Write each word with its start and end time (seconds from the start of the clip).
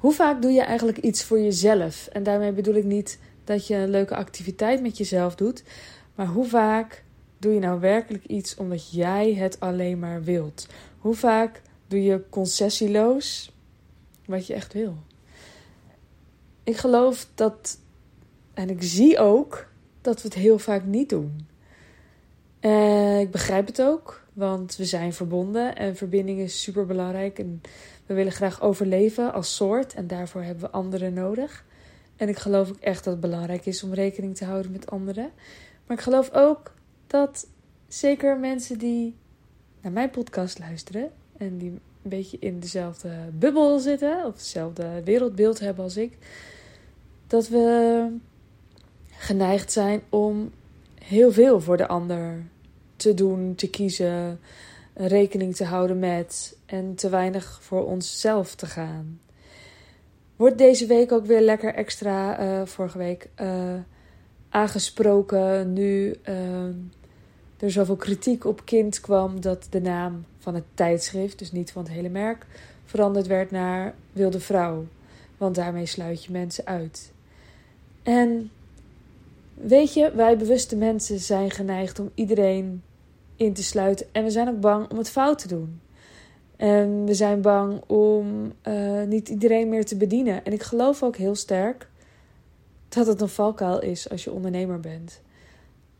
Hoe 0.00 0.12
vaak 0.12 0.42
doe 0.42 0.50
je 0.50 0.62
eigenlijk 0.62 0.98
iets 0.98 1.24
voor 1.24 1.40
jezelf? 1.40 2.06
En 2.06 2.22
daarmee 2.22 2.52
bedoel 2.52 2.74
ik 2.74 2.84
niet 2.84 3.18
dat 3.44 3.66
je 3.66 3.74
een 3.74 3.90
leuke 3.90 4.16
activiteit 4.16 4.82
met 4.82 4.98
jezelf 4.98 5.34
doet, 5.34 5.62
maar 6.14 6.26
hoe 6.26 6.46
vaak 6.46 7.04
doe 7.38 7.52
je 7.52 7.60
nou 7.60 7.80
werkelijk 7.80 8.24
iets 8.24 8.56
omdat 8.56 8.92
jij 8.92 9.34
het 9.34 9.60
alleen 9.60 9.98
maar 9.98 10.22
wilt? 10.22 10.66
Hoe 10.98 11.14
vaak 11.14 11.62
doe 11.86 12.02
je 12.02 12.22
concessieloos 12.30 13.52
wat 14.26 14.46
je 14.46 14.54
echt 14.54 14.72
wil? 14.72 14.94
Ik 16.64 16.76
geloof 16.76 17.26
dat, 17.34 17.78
en 18.54 18.70
ik 18.70 18.82
zie 18.82 19.18
ook 19.18 19.66
dat 20.00 20.22
we 20.22 20.28
het 20.28 20.36
heel 20.36 20.58
vaak 20.58 20.84
niet 20.84 21.08
doen. 21.08 21.48
Ik 23.20 23.30
begrijp 23.30 23.66
het 23.66 23.82
ook, 23.82 24.26
want 24.32 24.76
we 24.76 24.84
zijn 24.84 25.12
verbonden 25.12 25.76
en 25.76 25.96
verbinding 25.96 26.38
is 26.38 26.62
super 26.62 26.86
belangrijk. 26.86 27.38
En 27.38 27.60
we 28.10 28.16
willen 28.16 28.32
graag 28.32 28.60
overleven 28.60 29.32
als 29.32 29.56
soort 29.56 29.94
en 29.94 30.06
daarvoor 30.06 30.42
hebben 30.42 30.64
we 30.64 30.70
anderen 30.70 31.12
nodig. 31.12 31.64
En 32.16 32.28
ik 32.28 32.38
geloof 32.38 32.68
ook 32.68 32.80
echt 32.80 33.04
dat 33.04 33.12
het 33.12 33.22
belangrijk 33.22 33.66
is 33.66 33.82
om 33.82 33.94
rekening 33.94 34.36
te 34.36 34.44
houden 34.44 34.72
met 34.72 34.90
anderen. 34.90 35.30
Maar 35.86 35.96
ik 35.96 36.02
geloof 36.02 36.30
ook 36.32 36.72
dat 37.06 37.46
zeker 37.88 38.38
mensen 38.38 38.78
die 38.78 39.16
naar 39.80 39.92
mijn 39.92 40.10
podcast 40.10 40.58
luisteren 40.58 41.10
en 41.36 41.58
die 41.58 41.70
een 41.70 41.80
beetje 42.10 42.36
in 42.40 42.60
dezelfde 42.60 43.10
bubbel 43.32 43.78
zitten 43.78 44.24
of 44.26 44.32
hetzelfde 44.32 45.02
wereldbeeld 45.04 45.60
hebben 45.60 45.84
als 45.84 45.96
ik, 45.96 46.16
dat 47.26 47.48
we 47.48 48.06
geneigd 49.10 49.72
zijn 49.72 50.02
om 50.08 50.50
heel 51.02 51.32
veel 51.32 51.60
voor 51.60 51.76
de 51.76 51.88
ander 51.88 52.42
te 52.96 53.14
doen, 53.14 53.54
te 53.54 53.70
kiezen, 53.70 54.40
rekening 54.94 55.56
te 55.56 55.64
houden 55.64 55.98
met 55.98 56.56
en 56.66 56.94
te 56.94 57.08
weinig 57.08 57.58
voor 57.62 57.86
onszelf 57.86 58.54
te 58.54 58.66
gaan. 58.66 59.20
Wordt 60.36 60.58
deze 60.58 60.86
week 60.86 61.12
ook 61.12 61.26
weer 61.26 61.40
lekker 61.40 61.74
extra, 61.74 62.40
uh, 62.40 62.66
vorige 62.66 62.98
week, 62.98 63.28
uh, 63.40 63.74
aangesproken 64.48 65.72
nu 65.72 66.14
uh, 66.28 66.64
er 67.58 67.70
zoveel 67.70 67.96
kritiek 67.96 68.44
op 68.44 68.64
kind 68.64 69.00
kwam 69.00 69.40
dat 69.40 69.66
de 69.70 69.80
naam 69.80 70.24
van 70.38 70.54
het 70.54 70.64
tijdschrift, 70.74 71.38
dus 71.38 71.52
niet 71.52 71.72
van 71.72 71.82
het 71.82 71.92
hele 71.92 72.08
merk, 72.08 72.46
veranderd 72.84 73.26
werd 73.26 73.50
naar 73.50 73.94
Wilde 74.12 74.40
Vrouw. 74.40 74.86
Want 75.36 75.54
daarmee 75.54 75.86
sluit 75.86 76.24
je 76.24 76.32
mensen 76.32 76.66
uit. 76.66 77.12
En 78.02 78.50
weet 79.54 79.94
je, 79.94 80.12
wij 80.14 80.36
bewuste 80.36 80.76
mensen 80.76 81.18
zijn 81.18 81.50
geneigd 81.50 81.98
om 81.98 82.10
iedereen 82.14 82.82
in 83.40 83.52
te 83.52 83.62
sluiten. 83.62 84.06
En 84.12 84.24
we 84.24 84.30
zijn 84.30 84.48
ook 84.48 84.60
bang 84.60 84.90
om 84.90 84.98
het 84.98 85.10
fout 85.10 85.38
te 85.38 85.48
doen. 85.48 85.80
En 86.56 87.04
we 87.04 87.14
zijn 87.14 87.40
bang 87.40 87.80
om 87.86 88.52
uh, 88.68 89.02
niet 89.02 89.28
iedereen 89.28 89.68
meer 89.68 89.84
te 89.84 89.96
bedienen. 89.96 90.44
En 90.44 90.52
ik 90.52 90.62
geloof 90.62 91.02
ook 91.02 91.16
heel 91.16 91.34
sterk 91.34 91.88
dat 92.88 93.06
het 93.06 93.20
een 93.20 93.28
valkuil 93.28 93.80
is 93.82 94.10
als 94.10 94.24
je 94.24 94.32
ondernemer 94.32 94.80
bent. 94.80 95.20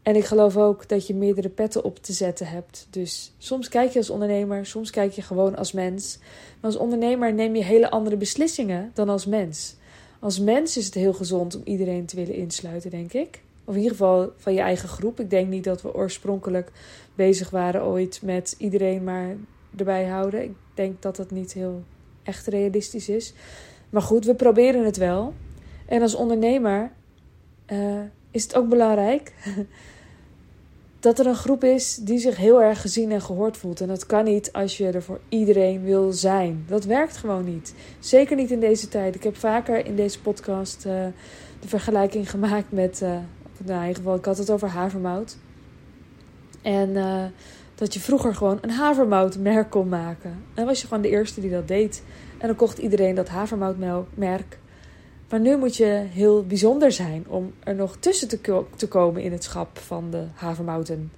En 0.03 0.17
ik 0.17 0.25
geloof 0.25 0.57
ook 0.57 0.89
dat 0.89 1.07
je 1.07 1.15
meerdere 1.15 1.49
petten 1.49 1.85
op 1.85 1.99
te 1.99 2.13
zetten 2.13 2.47
hebt. 2.47 2.87
Dus 2.91 3.35
soms 3.39 3.69
kijk 3.69 3.91
je 3.91 3.99
als 3.99 4.11
ondernemer, 4.11 4.67
soms 4.67 4.91
kijk 4.91 5.13
je 5.13 5.23
gewoon 5.23 5.57
als 5.57 5.73
mens. 5.73 6.19
Maar 6.61 6.71
als 6.71 6.77
ondernemer 6.77 7.35
neem 7.35 7.57
je 7.57 7.65
hele 7.65 7.91
andere 7.91 8.17
beslissingen 8.17 8.91
dan 8.95 9.09
als 9.09 9.27
mens. 9.27 9.77
Als 10.19 10.39
mens 10.39 10.77
is 10.77 10.85
het 10.85 10.95
heel 10.95 11.13
gezond 11.13 11.57
om 11.57 11.63
iedereen 11.65 12.07
te 12.07 12.17
willen 12.17 12.35
insluiten, 12.35 12.91
denk 12.91 13.13
ik. 13.13 13.43
Of 13.71 13.77
in 13.77 13.83
ieder 13.83 13.97
geval 13.97 14.33
van 14.37 14.55
je 14.55 14.61
eigen 14.61 14.89
groep. 14.89 15.21
Ik 15.21 15.31
denk 15.31 15.49
niet 15.49 15.65
dat 15.65 15.83
we 15.83 15.95
oorspronkelijk 15.95 16.71
bezig 17.15 17.51
waren 17.51 17.85
ooit 17.85 18.21
met 18.23 18.55
iedereen 18.59 19.05
maar 19.05 19.37
erbij 19.77 20.07
houden. 20.07 20.43
Ik 20.43 20.55
denk 20.75 21.03
dat 21.03 21.17
dat 21.17 21.31
niet 21.31 21.53
heel 21.53 21.83
echt 22.23 22.47
realistisch 22.47 23.09
is. 23.09 23.35
Maar 23.91 24.03
goed, 24.03 24.25
we 24.25 24.35
proberen 24.35 24.85
het 24.85 24.97
wel. 24.97 25.35
En 25.87 26.03
als 26.03 26.15
ondernemer 26.15 26.91
uh, 27.73 28.01
is 28.31 28.43
het 28.43 28.57
ook 28.57 28.69
belangrijk 28.69 29.33
dat 31.01 31.19
er 31.19 31.27
een 31.27 31.35
groep 31.35 31.65
is 31.65 31.97
die 31.97 32.19
zich 32.19 32.37
heel 32.37 32.63
erg 32.63 32.81
gezien 32.81 33.13
en 33.13 33.23
gehoord 33.23 33.57
voelt. 33.57 33.81
En 33.81 33.89
dat 33.89 34.07
kan 34.07 34.25
niet 34.25 34.53
als 34.53 34.77
je 34.77 34.91
er 34.91 35.03
voor 35.03 35.21
iedereen 35.29 35.83
wil 35.83 36.13
zijn. 36.13 36.65
Dat 36.69 36.85
werkt 36.85 37.17
gewoon 37.17 37.45
niet. 37.45 37.75
Zeker 37.99 38.37
niet 38.37 38.51
in 38.51 38.61
deze 38.61 38.89
tijd. 38.89 39.15
Ik 39.15 39.23
heb 39.23 39.37
vaker 39.37 39.87
in 39.87 39.97
deze 39.97 40.21
podcast 40.21 40.85
uh, 40.87 40.93
de 41.61 41.69
vergelijking 41.69 42.31
gemaakt 42.31 42.73
met. 42.73 43.01
Uh, 43.03 43.19
in 43.69 43.81
ieder 43.81 43.97
geval, 43.97 44.15
ik 44.15 44.25
had 44.25 44.39
het 44.39 44.51
over 44.51 44.69
havermout. 44.69 45.37
En 46.63 46.91
uh, 46.91 47.25
dat 47.75 47.95
je 47.95 48.01
vroeger 48.01 48.35
gewoon 48.35 48.59
een 48.61 48.71
havermoutmerk 48.71 49.71
kon 49.71 49.89
maken. 49.89 50.45
En 50.55 50.67
was 50.67 50.81
je 50.81 50.87
gewoon 50.87 51.03
de 51.03 51.09
eerste 51.09 51.41
die 51.41 51.51
dat 51.51 51.69
deed. 51.69 52.03
En 52.39 52.47
dan 52.47 52.57
kocht 52.57 52.79
iedereen 52.79 53.15
dat 53.15 53.29
havermoutmerk. 53.29 54.59
Maar 55.29 55.41
nu 55.41 55.57
moet 55.57 55.77
je 55.77 56.07
heel 56.11 56.47
bijzonder 56.47 56.93
zijn 56.93 57.25
om 57.29 57.53
er 57.65 57.75
nog 57.75 57.97
tussen 57.97 58.29
te, 58.77 58.87
komen 58.89 59.23
in 59.23 59.33
het 59.33 59.45
schap 59.45 59.79
van 59.79 60.11
de 60.11 60.25
havermouten. 60.35 61.13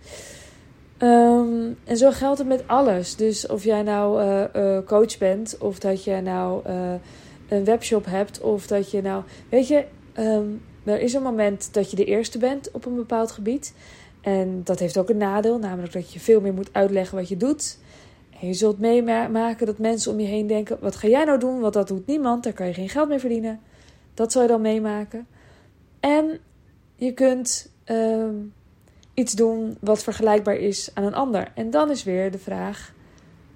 Um, 0.98 1.76
en 1.84 1.97
zo 1.97 2.10
geldt 2.10 2.38
het 2.38 2.48
met 2.48 2.62
alles. 2.66 3.16
Dus 3.16 3.47
of 3.47 3.64
jij 3.64 3.82
nou 3.82 4.22
uh, 4.22 4.44
uh, 4.56 4.78
coach 4.86 5.19
bent, 5.19 5.56
of 5.58 5.78
dat 5.78 6.04
je 6.04 6.20
nou 6.20 6.69
een 7.48 7.64
webshop 7.64 8.04
hebt, 8.06 8.41
of 8.41 8.66
dat 8.66 8.91
je 8.91 9.02
nou. 9.02 9.22
Weet 9.48 9.69
je, 9.69 9.84
um, 10.19 10.62
er 10.84 11.00
is 11.00 11.12
een 11.12 11.22
moment 11.22 11.75
dat 11.75 11.91
je 11.91 11.97
de 11.97 12.04
eerste 12.04 12.38
bent 12.38 12.70
op 12.70 12.84
een 12.84 12.94
bepaald 12.94 13.31
gebied. 13.31 13.75
En 14.20 14.60
dat 14.65 14.78
heeft 14.78 14.98
ook 14.98 15.09
een 15.09 15.16
nadeel, 15.16 15.59
namelijk 15.59 15.93
dat 15.93 16.12
je 16.12 16.20
veel 16.20 16.41
meer 16.41 16.54
moet 16.54 16.72
uitleggen 16.72 17.19
wat 17.19 17.28
je 17.28 17.37
doet. 17.37 17.78
En 18.41 18.47
je 18.47 18.54
zult 18.54 18.78
meemaken 18.78 19.66
dat 19.66 19.78
mensen 19.78 20.12
om 20.12 20.20
je 20.20 20.26
heen 20.26 20.47
denken: 20.47 20.78
wat 20.81 20.97
ga 20.97 21.09
jij 21.09 21.25
nou 21.25 21.38
doen? 21.38 21.60
Want 21.60 21.72
dat 21.72 21.88
doet 21.88 22.06
niemand, 22.06 22.44
daar 22.44 22.53
kan 22.53 22.66
je 22.66 22.75
geen 22.75 22.88
geld 22.88 23.09
mee 23.09 23.19
verdienen. 23.19 23.60
Dat 24.15 24.32
zal 24.32 24.43
je 24.43 24.48
dan 24.48 24.60
meemaken. 24.60 25.26
En 26.00 26.38
je 26.94 27.12
kunt 27.12 27.70
uh, 27.87 28.28
iets 29.14 29.32
doen 29.32 29.76
wat 29.81 30.03
vergelijkbaar 30.03 30.56
is 30.56 30.91
aan 30.94 31.04
een 31.04 31.14
ander. 31.14 31.53
En 31.54 31.70
dan 31.70 31.91
is 31.91 32.04
weer 32.04 32.31
de 32.31 32.38
vraag: 32.38 32.93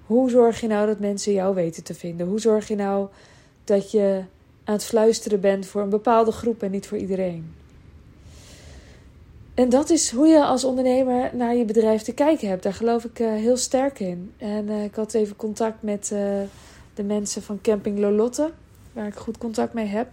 hoe 0.05 0.29
zorg 0.29 0.61
je 0.61 0.67
nou 0.67 0.87
dat 0.87 0.99
mensen 0.99 1.33
jou 1.33 1.55
weten 1.55 1.83
te 1.83 1.93
vinden? 1.93 2.27
Hoe 2.27 2.39
zorg 2.39 2.67
je 2.67 2.75
nou 2.75 3.07
dat 3.63 3.91
je 3.91 4.23
aan 4.67 4.73
het 4.73 4.83
fluisteren 4.83 5.39
bent 5.39 5.65
voor 5.65 5.81
een 5.81 5.89
bepaalde 5.89 6.31
groep 6.31 6.63
en 6.63 6.71
niet 6.71 6.87
voor 6.87 6.97
iedereen? 6.97 7.53
En 9.53 9.69
dat 9.69 9.89
is 9.89 10.11
hoe 10.11 10.27
je 10.27 10.43
als 10.43 10.63
ondernemer 10.63 11.29
naar 11.33 11.55
je 11.55 11.65
bedrijf 11.65 12.01
te 12.01 12.13
kijken 12.13 12.49
hebt. 12.49 12.63
Daar 12.63 12.73
geloof 12.73 13.03
ik 13.03 13.19
uh, 13.19 13.29
heel 13.29 13.57
sterk 13.57 13.99
in. 13.99 14.33
En 14.37 14.69
uh, 14.69 14.83
ik 14.83 14.95
had 14.95 15.13
even 15.13 15.35
contact 15.35 15.83
met 15.83 16.09
uh, 16.13 16.19
de 16.93 17.03
mensen 17.03 17.41
van 17.41 17.61
Camping 17.61 17.99
Lolotte, 17.99 18.51
waar 18.93 19.07
ik 19.07 19.15
goed 19.15 19.37
contact 19.37 19.73
mee 19.73 19.85
heb. 19.85 20.07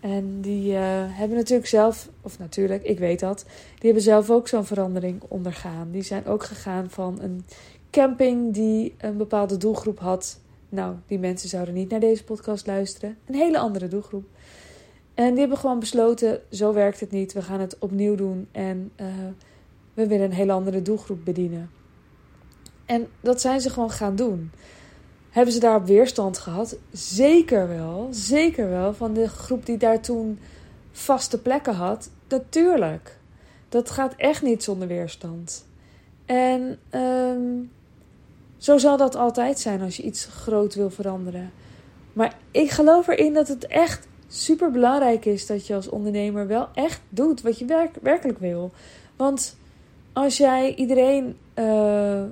En 0.00 0.40
die 0.40 0.72
hebben 0.72 1.36
natuurlijk 1.36 1.68
zelf, 1.68 2.08
of 2.22 2.38
natuurlijk, 2.38 2.82
ik 2.82 2.98
weet 2.98 3.20
dat, 3.20 3.44
die 3.48 3.84
hebben 3.84 4.02
zelf 4.02 4.30
ook 4.30 4.48
zo'n 4.48 4.64
verandering 4.64 5.22
ondergaan. 5.28 5.88
Die 5.90 6.02
zijn 6.02 6.26
ook 6.26 6.44
gegaan 6.44 6.90
van 6.90 7.18
een 7.20 7.44
camping 7.90 8.54
die 8.54 8.94
een 8.98 9.16
bepaalde 9.16 9.56
doelgroep 9.56 9.98
had. 9.98 10.38
Nou, 10.70 10.94
die 11.06 11.18
mensen 11.18 11.48
zouden 11.48 11.74
niet 11.74 11.90
naar 11.90 12.00
deze 12.00 12.24
podcast 12.24 12.66
luisteren. 12.66 13.16
Een 13.26 13.34
hele 13.34 13.58
andere 13.58 13.88
doelgroep. 13.88 14.24
En 15.14 15.30
die 15.30 15.38
hebben 15.38 15.58
gewoon 15.58 15.78
besloten: 15.78 16.40
zo 16.50 16.72
werkt 16.72 17.00
het 17.00 17.10
niet. 17.10 17.32
We 17.32 17.42
gaan 17.42 17.60
het 17.60 17.78
opnieuw 17.78 18.14
doen. 18.14 18.48
En 18.52 18.92
uh, 19.00 19.06
we 19.94 20.06
willen 20.06 20.24
een 20.24 20.32
hele 20.32 20.52
andere 20.52 20.82
doelgroep 20.82 21.24
bedienen. 21.24 21.70
En 22.84 23.06
dat 23.20 23.40
zijn 23.40 23.60
ze 23.60 23.70
gewoon 23.70 23.90
gaan 23.90 24.16
doen. 24.16 24.50
Hebben 25.30 25.54
ze 25.54 25.60
daarop 25.60 25.86
weerstand 25.86 26.38
gehad? 26.38 26.76
Zeker 26.92 27.68
wel. 27.68 28.08
Zeker 28.10 28.68
wel. 28.68 28.94
Van 28.94 29.12
de 29.12 29.28
groep 29.28 29.66
die 29.66 29.76
daar 29.76 30.00
toen 30.00 30.38
vaste 30.92 31.40
plekken 31.40 31.74
had. 31.74 32.10
Natuurlijk. 32.28 33.18
Dat 33.68 33.90
gaat 33.90 34.14
echt 34.16 34.42
niet 34.42 34.62
zonder 34.62 34.88
weerstand. 34.88 35.66
En 36.26 36.78
um, 36.94 37.70
zo 38.60 38.78
zal 38.78 38.96
dat 38.96 39.14
altijd 39.14 39.58
zijn 39.58 39.82
als 39.82 39.96
je 39.96 40.02
iets 40.02 40.24
groot 40.24 40.74
wil 40.74 40.90
veranderen. 40.90 41.52
Maar 42.12 42.36
ik 42.50 42.70
geloof 42.70 43.08
erin 43.08 43.34
dat 43.34 43.48
het 43.48 43.66
echt 43.66 44.08
super 44.28 44.70
belangrijk 44.70 45.24
is 45.24 45.46
dat 45.46 45.66
je 45.66 45.74
als 45.74 45.88
ondernemer 45.88 46.46
wel 46.46 46.68
echt 46.74 47.00
doet 47.08 47.42
wat 47.42 47.58
je 47.58 47.64
werk, 47.64 47.96
werkelijk 48.02 48.38
wil. 48.38 48.70
Want 49.16 49.56
als 50.12 50.36
jij 50.36 50.74
iedereen 50.74 51.36
uh, 51.54 52.22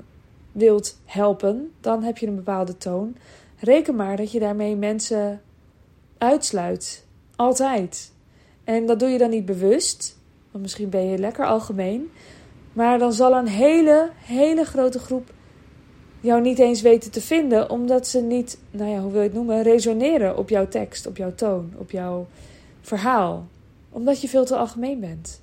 wilt 0.52 0.98
helpen, 1.04 1.72
dan 1.80 2.02
heb 2.02 2.18
je 2.18 2.26
een 2.26 2.34
bepaalde 2.34 2.76
toon. 2.76 3.16
Reken 3.58 3.96
maar 3.96 4.16
dat 4.16 4.32
je 4.32 4.40
daarmee 4.40 4.76
mensen 4.76 5.40
uitsluit. 6.18 7.04
Altijd. 7.36 8.12
En 8.64 8.86
dat 8.86 8.98
doe 8.98 9.08
je 9.08 9.18
dan 9.18 9.30
niet 9.30 9.46
bewust, 9.46 10.18
want 10.50 10.62
misschien 10.62 10.88
ben 10.88 11.06
je 11.06 11.18
lekker 11.18 11.46
algemeen. 11.46 12.10
Maar 12.72 12.98
dan 12.98 13.12
zal 13.12 13.32
een 13.32 13.48
hele, 13.48 14.10
hele 14.24 14.64
grote 14.64 14.98
groep 14.98 15.30
jou 16.20 16.40
niet 16.40 16.58
eens 16.58 16.80
weten 16.80 17.10
te 17.10 17.20
vinden, 17.20 17.70
omdat 17.70 18.06
ze 18.06 18.20
niet, 18.20 18.58
nou 18.70 18.90
ja, 18.90 19.00
hoe 19.00 19.12
wil 19.12 19.20
je 19.20 19.26
het 19.26 19.36
noemen, 19.36 19.62
resoneren 19.62 20.36
op 20.36 20.48
jouw 20.48 20.68
tekst, 20.68 21.06
op 21.06 21.16
jouw 21.16 21.34
toon, 21.34 21.72
op 21.76 21.90
jouw 21.90 22.26
verhaal. 22.80 23.46
Omdat 23.90 24.20
je 24.20 24.28
veel 24.28 24.44
te 24.44 24.56
algemeen 24.56 25.00
bent. 25.00 25.40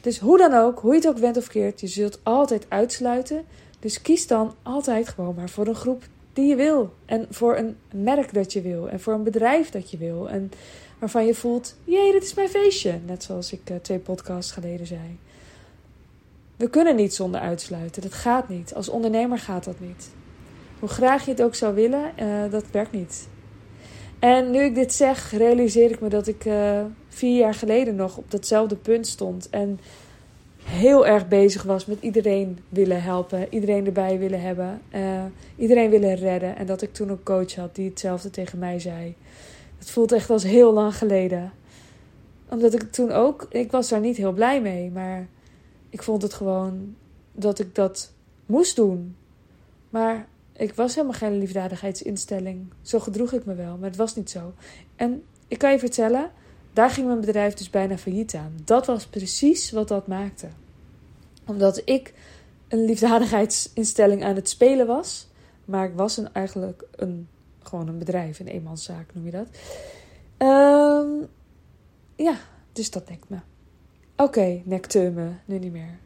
Dus 0.00 0.18
hoe 0.18 0.38
dan 0.38 0.54
ook, 0.54 0.78
hoe 0.78 0.92
je 0.92 0.98
het 0.98 1.08
ook 1.08 1.18
went 1.18 1.36
of 1.36 1.46
keert, 1.46 1.80
je 1.80 1.86
zult 1.86 2.20
altijd 2.22 2.66
uitsluiten. 2.68 3.44
Dus 3.80 4.02
kies 4.02 4.26
dan 4.26 4.54
altijd 4.62 5.08
gewoon 5.08 5.34
maar 5.34 5.48
voor 5.48 5.66
een 5.66 5.74
groep 5.74 6.02
die 6.32 6.46
je 6.46 6.56
wil. 6.56 6.94
En 7.04 7.26
voor 7.30 7.56
een 7.56 7.76
merk 7.92 8.34
dat 8.34 8.52
je 8.52 8.60
wil. 8.60 8.88
En 8.88 9.00
voor 9.00 9.12
een 9.12 9.22
bedrijf 9.22 9.70
dat 9.70 9.90
je 9.90 9.96
wil. 9.96 10.28
En 10.28 10.50
waarvan 10.98 11.26
je 11.26 11.34
voelt, 11.34 11.76
jee, 11.84 12.12
dit 12.12 12.22
is 12.22 12.34
mijn 12.34 12.48
feestje. 12.48 12.98
Net 13.06 13.22
zoals 13.22 13.52
ik 13.52 13.70
uh, 13.70 13.76
twee 13.76 13.98
podcasts 13.98 14.52
geleden 14.52 14.86
zei. 14.86 15.18
We 16.58 16.70
kunnen 16.70 16.96
niet 16.96 17.14
zonder 17.14 17.40
uitsluiten. 17.40 18.02
Dat 18.02 18.12
gaat 18.12 18.48
niet. 18.48 18.74
Als 18.74 18.88
ondernemer 18.88 19.38
gaat 19.38 19.64
dat 19.64 19.80
niet. 19.80 20.10
Hoe 20.78 20.88
graag 20.88 21.24
je 21.24 21.30
het 21.30 21.42
ook 21.42 21.54
zou 21.54 21.74
willen, 21.74 22.12
uh, 22.20 22.50
dat 22.50 22.64
werkt 22.70 22.92
niet. 22.92 23.28
En 24.18 24.50
nu 24.50 24.60
ik 24.60 24.74
dit 24.74 24.92
zeg, 24.92 25.32
realiseer 25.32 25.90
ik 25.90 26.00
me 26.00 26.08
dat 26.08 26.26
ik 26.26 26.44
uh, 26.44 26.80
vier 27.08 27.38
jaar 27.38 27.54
geleden 27.54 27.96
nog 27.96 28.16
op 28.16 28.30
datzelfde 28.30 28.76
punt 28.76 29.06
stond. 29.06 29.50
En 29.50 29.80
heel 30.62 31.06
erg 31.06 31.28
bezig 31.28 31.62
was 31.62 31.86
met 31.86 31.98
iedereen 32.00 32.58
willen 32.68 33.02
helpen, 33.02 33.46
iedereen 33.50 33.86
erbij 33.86 34.18
willen 34.18 34.40
hebben, 34.40 34.80
uh, 34.94 35.24
iedereen 35.56 35.90
willen 35.90 36.14
redden. 36.14 36.56
En 36.56 36.66
dat 36.66 36.82
ik 36.82 36.92
toen 36.92 37.08
een 37.08 37.22
coach 37.22 37.54
had 37.54 37.74
die 37.74 37.88
hetzelfde 37.88 38.30
tegen 38.30 38.58
mij 38.58 38.78
zei. 38.78 39.14
Het 39.78 39.90
voelt 39.90 40.12
echt 40.12 40.30
als 40.30 40.42
heel 40.42 40.72
lang 40.72 40.96
geleden. 40.96 41.52
Omdat 42.48 42.74
ik 42.74 42.92
toen 42.92 43.12
ook, 43.12 43.46
ik 43.50 43.70
was 43.70 43.88
daar 43.88 44.00
niet 44.00 44.16
heel 44.16 44.32
blij 44.32 44.60
mee, 44.60 44.90
maar 44.90 45.28
ik 45.90 46.02
vond 46.02 46.22
het 46.22 46.34
gewoon 46.34 46.96
dat 47.32 47.58
ik 47.58 47.74
dat 47.74 48.12
moest 48.46 48.76
doen. 48.76 49.16
Maar 49.90 50.28
ik 50.52 50.74
was 50.74 50.94
helemaal 50.94 51.16
geen 51.16 51.38
liefdadigheidsinstelling. 51.38 52.72
Zo 52.82 52.98
gedroeg 52.98 53.32
ik 53.32 53.44
me 53.44 53.54
wel, 53.54 53.76
maar 53.76 53.88
het 53.88 53.98
was 53.98 54.16
niet 54.16 54.30
zo. 54.30 54.52
En 54.96 55.22
ik 55.48 55.58
kan 55.58 55.72
je 55.72 55.78
vertellen, 55.78 56.30
daar 56.72 56.90
ging 56.90 57.06
mijn 57.06 57.20
bedrijf 57.20 57.54
dus 57.54 57.70
bijna 57.70 57.98
failliet 57.98 58.34
aan. 58.34 58.52
Dat 58.64 58.86
was 58.86 59.06
precies 59.06 59.70
wat 59.70 59.88
dat 59.88 60.06
maakte. 60.06 60.48
Omdat 61.46 61.82
ik 61.84 62.14
een 62.68 62.84
liefdadigheidsinstelling 62.84 64.24
aan 64.24 64.34
het 64.34 64.48
spelen 64.48 64.86
was, 64.86 65.28
maar 65.64 65.88
ik 65.88 65.94
was 65.94 66.16
een, 66.16 66.32
eigenlijk 66.32 66.84
een, 66.96 67.28
gewoon 67.62 67.88
een 67.88 67.98
bedrijf, 67.98 68.40
een 68.40 68.46
eenmanszaak 68.46 69.14
noem 69.14 69.24
je 69.24 69.30
dat. 69.30 69.48
Um, 70.38 71.28
ja, 72.16 72.36
dus 72.72 72.90
dat 72.90 73.06
denkt 73.06 73.28
me. 73.28 73.38
Oké, 74.20 74.62
okay, 74.66 75.10
me, 75.10 75.30
nu 75.44 75.58
niet 75.58 75.72
meer. 75.72 75.98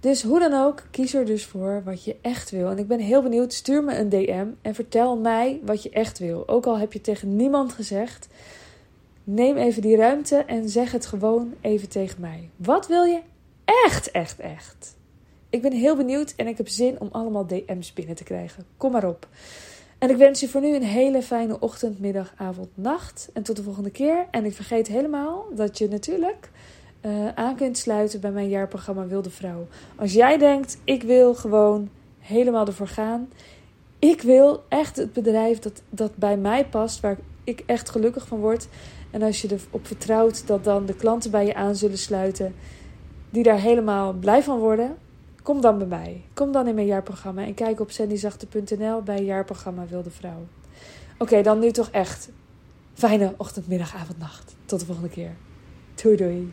Dus 0.00 0.22
hoe 0.22 0.38
dan 0.38 0.52
ook, 0.52 0.82
kies 0.90 1.14
er 1.14 1.26
dus 1.26 1.46
voor 1.46 1.82
wat 1.84 2.04
je 2.04 2.16
echt 2.20 2.50
wil. 2.50 2.70
En 2.70 2.78
ik 2.78 2.86
ben 2.86 2.98
heel 2.98 3.22
benieuwd, 3.22 3.52
stuur 3.52 3.84
me 3.84 3.98
een 3.98 4.08
DM 4.08 4.46
en 4.62 4.74
vertel 4.74 5.16
mij 5.16 5.60
wat 5.64 5.82
je 5.82 5.90
echt 5.90 6.18
wil. 6.18 6.48
Ook 6.48 6.66
al 6.66 6.78
heb 6.78 6.92
je 6.92 7.00
tegen 7.00 7.36
niemand 7.36 7.72
gezegd, 7.72 8.28
neem 9.24 9.56
even 9.56 9.82
die 9.82 9.96
ruimte 9.96 10.36
en 10.36 10.68
zeg 10.68 10.92
het 10.92 11.06
gewoon 11.06 11.54
even 11.60 11.88
tegen 11.88 12.20
mij. 12.20 12.48
Wat 12.56 12.86
wil 12.86 13.04
je 13.04 13.20
echt, 13.84 14.10
echt, 14.10 14.38
echt? 14.38 14.96
Ik 15.50 15.62
ben 15.62 15.72
heel 15.72 15.96
benieuwd 15.96 16.32
en 16.36 16.46
ik 16.46 16.56
heb 16.56 16.68
zin 16.68 17.00
om 17.00 17.08
allemaal 17.12 17.46
DM's 17.46 17.92
binnen 17.92 18.16
te 18.16 18.24
krijgen. 18.24 18.64
Kom 18.76 18.92
maar 18.92 19.08
op. 19.08 19.28
En 19.98 20.10
ik 20.10 20.16
wens 20.16 20.40
je 20.40 20.48
voor 20.48 20.60
nu 20.60 20.74
een 20.74 20.82
hele 20.82 21.22
fijne 21.22 21.60
ochtend, 21.60 22.00
middag, 22.00 22.32
avond, 22.36 22.68
nacht. 22.74 23.30
En 23.32 23.42
tot 23.42 23.56
de 23.56 23.62
volgende 23.62 23.90
keer. 23.90 24.26
En 24.30 24.44
ik 24.44 24.54
vergeet 24.54 24.86
helemaal 24.86 25.46
dat 25.54 25.78
je 25.78 25.88
natuurlijk 25.88 26.50
uh, 27.02 27.28
aan 27.34 27.56
kunt 27.56 27.78
sluiten 27.78 28.20
bij 28.20 28.30
mijn 28.30 28.48
jaarprogramma 28.48 29.06
Wilde 29.06 29.30
Vrouw. 29.30 29.66
Als 29.96 30.12
jij 30.12 30.38
denkt, 30.38 30.78
ik 30.84 31.02
wil 31.02 31.34
gewoon 31.34 31.88
helemaal 32.18 32.66
ervoor 32.66 32.88
gaan. 32.88 33.28
Ik 33.98 34.22
wil 34.22 34.64
echt 34.68 34.96
het 34.96 35.12
bedrijf 35.12 35.58
dat, 35.58 35.82
dat 35.90 36.16
bij 36.16 36.36
mij 36.36 36.66
past, 36.66 37.00
waar 37.00 37.18
ik 37.44 37.62
echt 37.66 37.90
gelukkig 37.90 38.26
van 38.26 38.38
word. 38.38 38.68
En 39.10 39.22
als 39.22 39.42
je 39.42 39.48
erop 39.48 39.86
vertrouwt 39.86 40.46
dat 40.46 40.64
dan 40.64 40.86
de 40.86 40.94
klanten 40.94 41.30
bij 41.30 41.46
je 41.46 41.54
aan 41.54 41.76
zullen 41.76 41.98
sluiten, 41.98 42.54
die 43.30 43.42
daar 43.42 43.60
helemaal 43.60 44.12
blij 44.12 44.42
van 44.42 44.58
worden, 44.58 44.96
kom 45.42 45.60
dan 45.60 45.78
bij 45.78 45.86
mij. 45.86 46.22
Kom 46.34 46.52
dan 46.52 46.66
in 46.66 46.74
mijn 46.74 46.86
jaarprogramma 46.86 47.44
en 47.44 47.54
kijk 47.54 47.80
op 47.80 47.90
sandyzachte.nl 47.90 49.02
bij 49.02 49.24
jaarprogramma 49.24 49.86
Wilde 49.86 50.10
Vrouw. 50.10 50.46
Oké, 51.18 51.42
dan 51.42 51.58
nu 51.58 51.70
toch 51.70 51.88
echt. 51.90 52.30
Fijne 52.94 53.34
ochtend, 53.36 53.68
middag, 53.68 53.94
avond, 53.94 54.18
nacht. 54.18 54.54
Tot 54.64 54.80
de 54.80 54.86
volgende 54.86 55.10
keer. 55.10 55.36
Doei 55.94 56.16
doei. 56.16 56.52